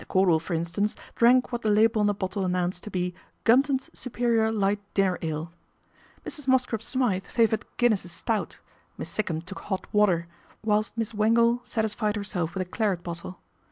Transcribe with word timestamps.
Cordal, 0.07 0.39
for 0.39 0.55
instance, 0.55 0.95
drank 1.15 1.51
what 1.51 1.61
the 1.61 1.69
label 1.69 2.01
on 2.01 2.07
the 2.07 2.15
bottle 2.15 2.43
announced 2.43 2.81
to 2.85 2.89
be 2.89 3.13
"Gumton's 3.45 3.91
Superior 3.93 4.51
Light 4.51 4.79
Dinner 4.95 5.19
Ale." 5.21 5.51
Mrs. 6.25 6.47
Mosscrop 6.47 6.81
Smythe 6.81 7.25
favoured 7.27 7.65
Guinness's 7.77 8.11
Stout, 8.11 8.59
Miss 8.97 9.09
Sikkum 9.11 9.43
took 9.45 9.59
hot 9.59 9.85
water, 9.93 10.25
whilst 10.65 10.97
Miss 10.97 11.13
Wangle 11.13 11.59
satisfied 11.63 12.15
herself 12.15 12.55
with 12.55 12.63
a 12.63 12.71
claret 12.71 13.03
bottle. 13.03 13.37